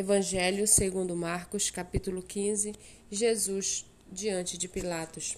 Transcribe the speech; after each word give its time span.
Evangelho 0.00 0.66
segundo 0.66 1.14
Marcos, 1.14 1.68
capítulo 1.68 2.22
15, 2.22 2.72
Jesus 3.10 3.84
diante 4.10 4.56
de 4.56 4.66
Pilatos. 4.66 5.36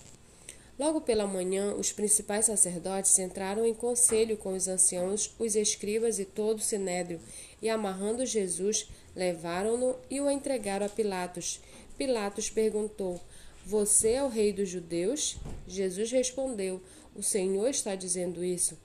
Logo 0.79 1.01
pela 1.01 1.27
manhã, 1.27 1.75
os 1.75 1.91
principais 1.91 2.47
sacerdotes 2.47 3.19
entraram 3.19 3.67
em 3.67 3.75
conselho 3.75 4.37
com 4.37 4.55
os 4.55 4.69
anciãos, 4.69 5.35
os 5.37 5.57
escribas 5.57 6.21
e 6.21 6.25
todo 6.25 6.59
o 6.59 6.63
sinédrio, 6.63 7.19
e 7.61 7.69
amarrando 7.69 8.25
Jesus, 8.25 8.89
levaram-no 9.17 9.97
e 10.09 10.21
o 10.21 10.31
entregaram 10.31 10.87
a 10.87 10.89
Pilatos. 10.89 11.61
Pilatos 11.99 12.49
perguntou: 12.49 13.21
Você 13.67 14.13
é 14.13 14.23
o 14.23 14.29
rei 14.29 14.53
dos 14.53 14.69
judeus? 14.69 15.39
Jesus 15.67 16.13
respondeu: 16.13 16.81
O 17.17 17.23
Senhor 17.23 17.69
está 17.69 17.97
dizendo 17.97 18.45
isso. 18.45 18.79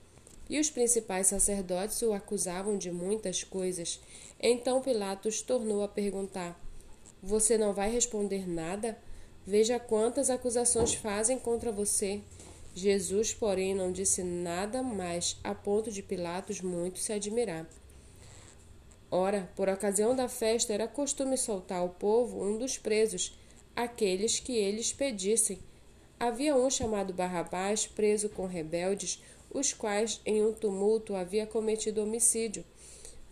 E 0.48 0.58
os 0.58 0.70
principais 0.70 1.26
sacerdotes 1.26 2.00
o 2.02 2.12
acusavam 2.12 2.78
de 2.78 2.90
muitas 2.90 3.44
coisas. 3.44 4.00
Então 4.40 4.80
Pilatos 4.80 5.42
tornou 5.42 5.82
a 5.82 5.88
perguntar: 5.88 6.58
Você 7.22 7.58
não 7.58 7.72
vai 7.72 7.90
responder 7.90 8.48
nada? 8.48 8.96
Veja 9.46 9.78
quantas 9.78 10.30
acusações 10.30 10.94
fazem 10.94 11.38
contra 11.38 11.72
você. 11.72 12.20
Jesus, 12.74 13.34
porém, 13.34 13.74
não 13.74 13.90
disse 13.90 14.22
nada 14.22 14.82
mais, 14.82 15.36
a 15.42 15.54
ponto 15.54 15.90
de 15.90 16.02
Pilatos 16.02 16.60
muito 16.60 16.98
se 16.98 17.12
admirar. 17.12 17.66
Ora, 19.10 19.50
por 19.56 19.68
ocasião 19.68 20.14
da 20.14 20.28
festa, 20.28 20.72
era 20.72 20.86
costume 20.86 21.36
soltar 21.36 21.78
ao 21.78 21.88
povo 21.88 22.42
um 22.44 22.58
dos 22.58 22.76
presos, 22.76 23.36
aqueles 23.74 24.38
que 24.38 24.52
eles 24.52 24.92
pedissem. 24.92 25.58
Havia 26.20 26.54
um 26.54 26.68
chamado 26.68 27.14
Barrabás, 27.14 27.86
preso 27.86 28.28
com 28.28 28.46
rebeldes, 28.46 29.22
os 29.50 29.72
quais 29.72 30.20
em 30.24 30.44
um 30.44 30.52
tumulto 30.52 31.14
havia 31.14 31.46
cometido 31.46 32.02
homicídio. 32.02 32.64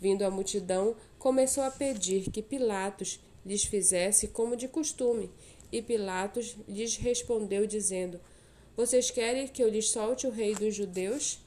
Vindo 0.01 0.23
a 0.23 0.31
multidão, 0.31 0.97
começou 1.19 1.63
a 1.63 1.71
pedir 1.71 2.31
que 2.31 2.43
Pilatos 2.43 3.21
lhes 3.45 3.65
fizesse 3.65 4.29
como 4.29 4.57
de 4.57 4.69
costume, 4.69 5.31
e 5.73 5.81
Pilatos 5.81 6.57
lhes 6.69 6.97
respondeu 6.97 7.67
dizendo: 7.67 8.21
Vocês 8.77 9.11
querem 9.11 9.47
que 9.47 9.63
eu 9.63 9.69
lhes 9.69 9.89
solte 9.89 10.27
o 10.27 10.31
rei 10.31 10.55
dos 10.55 10.75
judeus? 10.75 11.39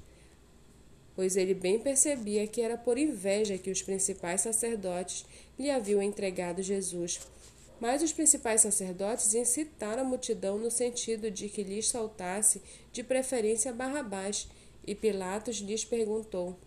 Pois 1.15 1.35
ele 1.35 1.53
bem 1.53 1.77
percebia 1.79 2.47
que 2.47 2.61
era 2.61 2.77
por 2.77 2.97
inveja 2.97 3.57
que 3.57 3.69
os 3.69 3.81
principais 3.81 4.41
sacerdotes 4.41 5.25
lhe 5.57 5.69
haviam 5.69 6.01
entregado 6.01 6.63
Jesus. 6.63 7.19
Mas 7.79 8.01
os 8.01 8.11
principais 8.11 8.61
sacerdotes 8.61 9.33
incitaram 9.33 10.01
a 10.01 10.05
multidão 10.05 10.57
no 10.57 10.69
sentido 10.69 11.31
de 11.31 11.47
que 11.47 11.63
lhes 11.63 11.87
soltasse, 11.87 12.61
de 12.91 13.03
preferência, 13.03 13.71
Barrabás, 13.71 14.47
e 14.89 14.95
Pilatos 14.95 15.57
lhes 15.57 15.85
perguntou: 15.85 16.57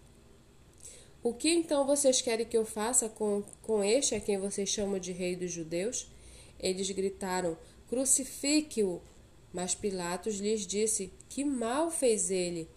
O 1.24 1.34
que 1.34 1.50
então 1.50 1.84
vocês 1.84 2.22
querem 2.22 2.46
que 2.46 2.56
eu 2.56 2.64
faça 2.64 3.08
com, 3.08 3.42
com 3.62 3.82
este 3.82 4.14
a 4.14 4.20
quem 4.20 4.38
vocês 4.38 4.68
chamam 4.68 5.00
de 5.00 5.10
rei 5.10 5.34
dos 5.34 5.50
judeus? 5.50 6.06
Eles 6.60 6.88
gritaram: 6.92 7.58
Crucifique-o! 7.88 9.02
Mas 9.52 9.74
Pilatos 9.74 10.36
lhes 10.36 10.64
disse: 10.64 11.12
Que 11.28 11.44
mal 11.44 11.90
fez 11.90 12.30
ele? 12.30 12.68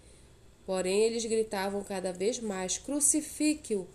Porém, 0.66 1.04
eles 1.04 1.24
gritavam 1.24 1.84
cada 1.84 2.12
vez 2.12 2.40
mais: 2.40 2.80
Crucifique-o! 2.80 3.88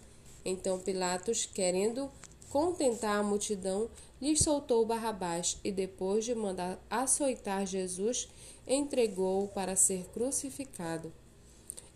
Então 0.45 0.78
Pilatos, 0.78 1.47
querendo 1.47 2.09
contentar 2.48 3.19
a 3.19 3.25
multidão, 3.25 3.91
lhes 4.23 4.39
soltou 4.39 4.87
Barrabás 4.87 5.59
e, 5.65 5.73
depois 5.73 6.25
de 6.25 6.33
mandar 6.33 6.81
açoitar 6.89 7.67
Jesus, 7.67 8.28
entregou-o 8.69 9.48
para 9.48 9.75
ser 9.75 10.05
crucificado. 10.12 11.12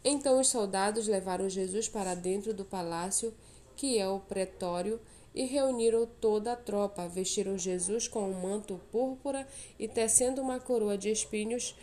Então 0.04 0.38
os 0.38 0.48
soldados 0.48 1.08
levaram 1.08 1.48
Jesus 1.48 1.88
para 1.88 2.14
dentro 2.14 2.52
do 2.52 2.64
palácio, 2.64 3.32
que 3.74 3.98
é 3.98 4.06
o 4.06 4.20
pretório, 4.20 5.00
e 5.34 5.44
reuniram 5.46 6.06
toda 6.20 6.52
a 6.52 6.56
tropa. 6.56 7.08
Vestiram 7.08 7.58
Jesus 7.58 8.06
com 8.06 8.30
um 8.30 8.40
manto 8.40 8.80
púrpura 8.92 9.46
e, 9.78 9.88
tecendo 9.88 10.42
uma 10.42 10.60
coroa 10.60 10.96
de 10.96 11.10
espinhos, 11.10 11.74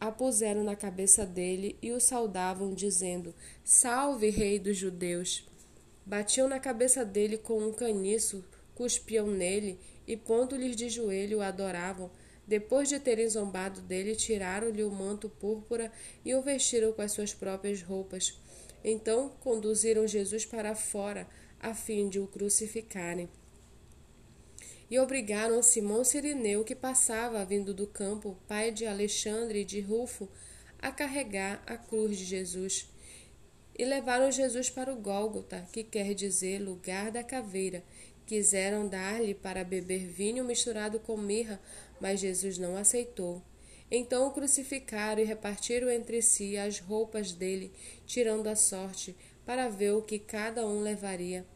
a 0.00 0.10
puseram 0.10 0.64
na 0.64 0.74
cabeça 0.74 1.24
dele 1.24 1.76
e 1.80 1.92
o 1.92 2.00
saudavam, 2.00 2.74
dizendo: 2.74 3.34
Salve, 3.62 4.30
Rei 4.30 4.58
dos 4.58 4.76
Judeus! 4.76 5.46
Batiam 6.04 6.48
na 6.48 6.58
cabeça 6.58 7.04
dele 7.04 7.36
com 7.36 7.58
um 7.58 7.72
caniço, 7.72 8.44
cuspiam 8.74 9.26
nele 9.26 9.78
e, 10.06 10.16
pondo-lhes 10.16 10.76
de 10.76 10.88
joelho, 10.88 11.38
o 11.38 11.42
adoravam. 11.42 12.10
Depois 12.46 12.88
de 12.88 13.00
terem 13.00 13.28
zombado 13.28 13.80
dele, 13.80 14.14
tiraram-lhe 14.14 14.84
o 14.84 14.90
manto 14.90 15.28
púrpura 15.28 15.90
e 16.24 16.34
o 16.34 16.42
vestiram 16.42 16.92
com 16.92 17.02
as 17.02 17.12
suas 17.12 17.34
próprias 17.34 17.82
roupas. 17.82 18.38
Então 18.84 19.30
conduziram 19.40 20.06
Jesus 20.06 20.46
para 20.46 20.76
fora, 20.76 21.26
a 21.58 21.74
fim 21.74 22.08
de 22.08 22.20
o 22.20 22.26
crucificarem. 22.26 23.28
E 24.88 24.98
obrigaram 25.00 25.60
Simão 25.60 26.04
Sirineu, 26.04 26.62
que 26.62 26.76
passava 26.76 27.44
vindo 27.44 27.74
do 27.74 27.88
campo, 27.88 28.38
pai 28.46 28.70
de 28.70 28.86
Alexandre 28.86 29.62
e 29.62 29.64
de 29.64 29.80
Rufo, 29.80 30.28
a 30.78 30.92
carregar 30.92 31.60
a 31.66 31.76
cruz 31.76 32.16
de 32.16 32.24
Jesus. 32.24 32.88
E 33.76 33.84
levaram 33.84 34.30
Jesus 34.30 34.70
para 34.70 34.92
o 34.92 34.96
Gólgota, 34.96 35.68
que 35.72 35.82
quer 35.82 36.14
dizer 36.14 36.60
lugar 36.60 37.10
da 37.10 37.24
caveira. 37.24 37.82
Quiseram 38.26 38.88
dar-lhe 38.88 39.34
para 39.34 39.62
beber 39.62 40.04
vinho 40.06 40.44
misturado 40.44 40.98
com 40.98 41.16
mirra, 41.16 41.60
mas 42.00 42.20
Jesus 42.20 42.58
não 42.58 42.76
aceitou. 42.76 43.40
Então 43.88 44.26
o 44.26 44.32
crucificaram 44.32 45.22
e 45.22 45.24
repartiram 45.24 45.88
entre 45.88 46.20
si 46.20 46.56
as 46.56 46.80
roupas 46.80 47.32
dele, 47.32 47.72
tirando 48.04 48.48
a 48.48 48.56
sorte, 48.56 49.14
para 49.44 49.68
ver 49.68 49.92
o 49.92 50.02
que 50.02 50.18
cada 50.18 50.66
um 50.66 50.82
levaria. 50.82 51.46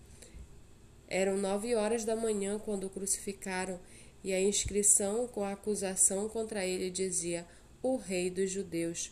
Eram 1.08 1.36
nove 1.36 1.74
horas 1.74 2.04
da 2.04 2.14
manhã 2.14 2.56
quando 2.56 2.84
o 2.84 2.90
crucificaram, 2.90 3.80
e 4.22 4.32
a 4.32 4.40
inscrição 4.40 5.26
com 5.26 5.42
a 5.42 5.52
acusação 5.52 6.28
contra 6.28 6.64
ele 6.64 6.88
dizia: 6.88 7.44
O 7.82 7.96
Rei 7.96 8.30
dos 8.30 8.50
Judeus. 8.50 9.10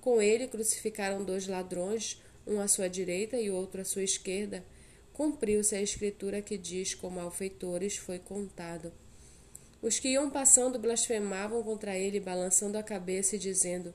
Com 0.00 0.20
ele 0.20 0.48
crucificaram 0.48 1.22
dois 1.22 1.46
ladrões, 1.46 2.20
um 2.44 2.58
à 2.58 2.66
sua 2.66 2.88
direita 2.88 3.38
e 3.38 3.50
outro 3.50 3.82
à 3.82 3.84
sua 3.84 4.02
esquerda. 4.02 4.64
Cumpriu-se 5.18 5.74
a 5.74 5.82
escritura 5.82 6.40
que 6.40 6.56
diz: 6.56 6.94
Com 6.94 7.10
malfeitores 7.10 7.96
foi 7.96 8.20
contado. 8.20 8.92
Os 9.82 9.98
que 9.98 10.10
iam 10.10 10.30
passando 10.30 10.78
blasfemavam 10.78 11.60
contra 11.64 11.98
ele, 11.98 12.20
balançando 12.20 12.78
a 12.78 12.84
cabeça 12.84 13.34
e 13.34 13.38
dizendo: 13.40 13.92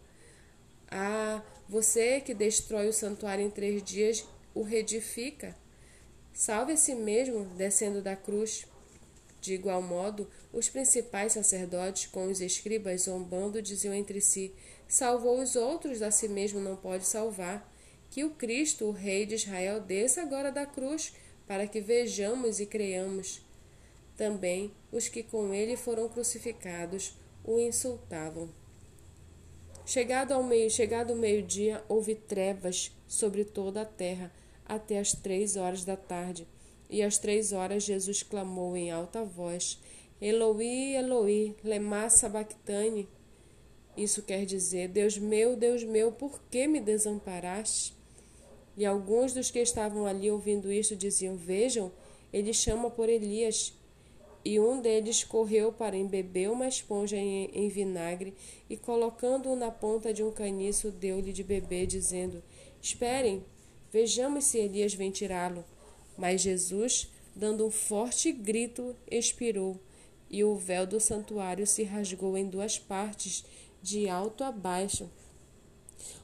Ah, 0.91 1.41
você 1.69 2.19
que 2.19 2.33
destrói 2.33 2.89
o 2.89 2.93
santuário 2.93 3.45
em 3.45 3.49
três 3.49 3.81
dias, 3.81 4.27
o 4.53 4.63
reedifica. 4.63 5.55
Salve 6.33 6.73
a 6.73 6.77
si 6.77 6.93
mesmo, 6.93 7.45
descendo 7.55 8.01
da 8.01 8.17
cruz. 8.17 8.65
De 9.39 9.53
igual 9.53 9.81
modo, 9.81 10.29
os 10.51 10.67
principais 10.67 11.31
sacerdotes, 11.31 12.05
com 12.05 12.27
os 12.27 12.41
escribas 12.41 13.03
zombando, 13.03 13.61
diziam 13.61 13.93
entre 13.93 14.19
si: 14.19 14.53
Salvou 14.89 15.41
os 15.41 15.55
outros, 15.55 16.01
a 16.01 16.11
si 16.11 16.27
mesmo 16.27 16.59
não 16.59 16.75
pode 16.75 17.05
salvar. 17.05 17.72
Que 18.13 18.23
o 18.23 18.29
Cristo, 18.29 18.85
o 18.85 18.91
Rei 18.91 19.25
de 19.25 19.33
Israel, 19.33 19.81
desça 19.81 20.21
agora 20.21 20.51
da 20.51 20.67
cruz, 20.67 21.15
para 21.47 21.65
que 21.65 21.81
vejamos 21.81 22.59
e 22.59 22.67
creiamos. 22.67 23.41
Também 24.15 24.71
os 24.91 25.07
que 25.07 25.23
com 25.23 25.51
ele 25.51 25.75
foram 25.75 26.07
crucificados 26.07 27.15
o 27.43 27.59
insultavam. 27.59 28.47
Chegado 29.83 30.31
ao 30.31 30.43
meio, 30.43 30.69
chegado 30.69 31.13
o 31.13 31.15
meio-dia, 31.15 31.83
houve 31.89 32.13
trevas 32.13 32.91
sobre 33.07 33.43
toda 33.43 33.81
a 33.81 33.85
terra 33.85 34.31
até 34.63 34.99
as 34.99 35.13
três 35.13 35.55
horas 35.55 35.83
da 35.83 35.97
tarde. 35.97 36.47
E 36.91 37.01
às 37.01 37.17
três 37.17 37.51
horas 37.51 37.81
Jesus 37.81 38.21
clamou 38.21 38.77
em 38.77 38.91
alta 38.91 39.23
voz: 39.23 39.81
Eloi, 40.21 40.95
Eloi, 40.97 41.55
lema 41.63 42.11
sabachthani. 42.11 43.09
Isso 43.97 44.21
quer 44.21 44.45
dizer: 44.45 44.87
Deus 44.87 45.17
meu, 45.17 45.55
Deus 45.55 45.83
meu, 45.83 46.11
por 46.11 46.39
que 46.51 46.67
me 46.67 46.79
desamparaste? 46.79 48.02
E 48.75 48.85
alguns 48.85 49.33
dos 49.33 49.51
que 49.51 49.59
estavam 49.59 50.05
ali 50.05 50.31
ouvindo 50.31 50.71
isto 50.71 50.95
diziam: 50.95 51.35
Vejam, 51.35 51.91
ele 52.31 52.53
chama 52.53 52.89
por 52.89 53.07
Elias. 53.09 53.73
E 54.45 54.59
um 54.59 54.81
deles 54.81 55.23
correu 55.23 55.71
para 55.71 55.95
embeber 55.95 56.51
uma 56.51 56.67
esponja 56.67 57.15
em, 57.15 57.49
em 57.53 57.69
vinagre 57.69 58.33
e, 58.69 58.75
colocando-o 58.75 59.55
na 59.55 59.71
ponta 59.71 60.13
de 60.13 60.21
um 60.21 60.31
caniço, 60.31 60.91
deu-lhe 60.91 61.31
de 61.31 61.43
beber, 61.43 61.87
dizendo: 61.87 62.43
Esperem, 62.81 63.45
vejamos 63.91 64.43
se 64.45 64.57
Elias 64.57 64.93
vem 64.93 65.11
tirá-lo. 65.11 65.63
Mas 66.17 66.41
Jesus, 66.41 67.09
dando 67.35 67.65
um 67.65 67.71
forte 67.71 68.31
grito, 68.31 68.95
expirou, 69.09 69.79
e 70.29 70.43
o 70.43 70.55
véu 70.55 70.85
do 70.85 70.99
santuário 70.99 71.65
se 71.65 71.83
rasgou 71.83 72.37
em 72.37 72.49
duas 72.49 72.77
partes, 72.77 73.45
de 73.81 74.09
alto 74.09 74.43
a 74.43 74.51
baixo. 74.51 75.09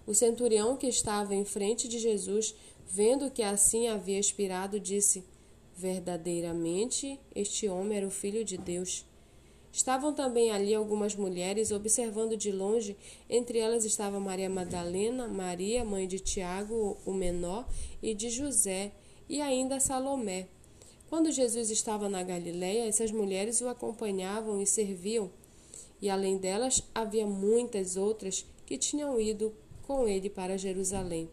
O 0.06 0.14
centurião 0.14 0.76
que 0.76 0.88
estava 0.88 1.36
em 1.36 1.46
frente 1.46 1.88
de 1.88 2.00
Jesus, 2.00 2.56
vendo 2.88 3.30
que 3.30 3.44
assim 3.44 3.88
havia 3.88 4.20
expirado, 4.20 4.80
disse: 4.80 5.24
Verdadeiramente, 5.76 7.20
este 7.36 7.70
homem 7.70 7.98
era 7.98 8.08
o 8.08 8.12
filho 8.12 8.44
de 8.44 8.58
Deus. 8.58 9.06
Estavam 9.72 10.14
também 10.14 10.52
ali 10.52 10.74
algumas 10.74 11.16
mulheres 11.16 11.72
observando 11.72 12.36
de 12.36 12.52
longe, 12.52 12.98
entre 13.30 13.60
elas 13.60 13.86
estava 13.86 14.20
Maria 14.20 14.50
Madalena, 14.50 15.28
Maria, 15.28 15.86
mãe 15.86 16.08
de 16.08 16.20
Tiago, 16.20 16.98
o 17.06 17.14
menor, 17.14 17.68
e 18.02 18.14
de 18.14 18.30
José, 18.30 18.92
e 19.30 19.40
ainda 19.40 19.80
Salomé. 19.80 20.48
Quando 21.08 21.32
Jesus 21.32 21.70
estava 21.70 22.10
na 22.10 22.24
Galiléia, 22.24 22.88
essas 22.88 23.12
mulheres 23.12 23.62
o 23.62 23.68
acompanhavam 23.68 24.62
e 24.62 24.66
serviam, 24.66 25.32
e 26.02 26.10
além 26.10 26.38
delas 26.38 26.84
havia 26.94 27.28
muitas 27.28 27.96
outras 27.96 28.46
que 28.66 28.78
tinham 28.78 29.20
ido 29.20 29.54
com 29.90 30.08
ele 30.08 30.30
para 30.30 30.56
Jerusalém. 30.56 31.28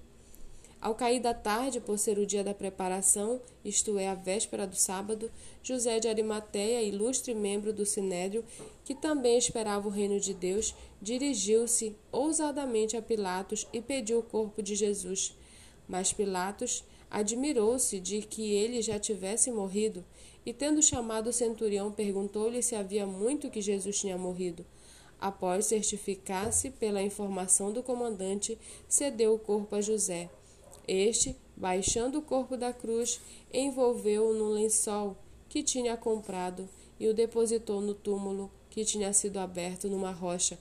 Ao 0.80 0.94
cair 0.94 1.20
da 1.20 1.34
tarde, 1.34 1.78
por 1.78 1.98
ser 1.98 2.18
o 2.18 2.24
dia 2.24 2.42
da 2.42 2.54
preparação, 2.54 3.38
isto 3.62 3.98
é, 3.98 4.08
a 4.08 4.14
véspera 4.14 4.66
do 4.66 4.74
sábado, 4.74 5.30
José 5.62 6.00
de 6.00 6.08
Arimateia, 6.08 6.80
ilustre 6.80 7.34
membro 7.34 7.70
do 7.70 7.84
Sinédrio, 7.84 8.42
que 8.82 8.94
também 8.94 9.36
esperava 9.36 9.86
o 9.86 9.90
reino 9.90 10.18
de 10.18 10.32
Deus, 10.32 10.74
dirigiu-se 11.02 11.94
ousadamente 12.10 12.96
a 12.96 13.02
Pilatos 13.02 13.68
e 13.74 13.82
pediu 13.82 14.20
o 14.20 14.22
corpo 14.22 14.62
de 14.62 14.74
Jesus. 14.74 15.36
Mas 15.86 16.14
Pilatos 16.14 16.82
admirou-se 17.10 18.00
de 18.00 18.22
que 18.22 18.54
ele 18.54 18.80
já 18.80 18.98
tivesse 18.98 19.50
morrido, 19.50 20.02
e 20.46 20.52
tendo 20.54 20.82
chamado 20.82 21.28
o 21.28 21.32
centurião, 21.32 21.92
perguntou-lhe 21.92 22.62
se 22.62 22.74
havia 22.74 23.06
muito 23.06 23.50
que 23.50 23.60
Jesus 23.60 23.98
tinha 23.98 24.16
morrido. 24.16 24.64
Após 25.20 25.66
certificar-se 25.66 26.70
pela 26.70 27.02
informação 27.02 27.72
do 27.72 27.82
comandante, 27.82 28.58
cedeu 28.88 29.34
o 29.34 29.38
corpo 29.38 29.74
a 29.74 29.80
José. 29.80 30.28
Este, 30.86 31.36
baixando 31.56 32.18
o 32.18 32.22
corpo 32.22 32.56
da 32.56 32.72
cruz, 32.72 33.20
envolveu-o 33.52 34.34
num 34.34 34.50
lençol 34.50 35.16
que 35.48 35.62
tinha 35.62 35.96
comprado 35.96 36.68
e 36.98 37.08
o 37.08 37.14
depositou 37.14 37.80
no 37.80 37.94
túmulo 37.94 38.50
que 38.70 38.84
tinha 38.84 39.12
sido 39.12 39.38
aberto 39.38 39.88
numa 39.88 40.10
rocha, 40.10 40.58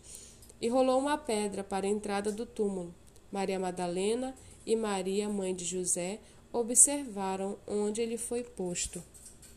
e 0.62 0.70
rolou 0.70 0.98
uma 0.98 1.18
pedra 1.18 1.66
para 1.66 1.86
a 1.86 1.90
entrada 1.90 2.32
do 2.32 2.46
túmulo. 2.46 2.96
Maria 3.30 3.60
Madalena 3.60 4.34
e 4.66 4.74
Maria, 4.74 5.28
mãe 5.28 5.54
de 5.54 5.66
José, 5.66 6.20
observaram 6.54 7.58
onde 7.68 8.02
ele 8.02 8.18
foi 8.18 8.42
posto. 8.42 9.04